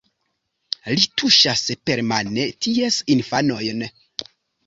Li 0.99 1.03
tuŝas 1.21 1.61
permane 1.89 2.45
ties 2.67 2.97
infanojn. 3.17 3.85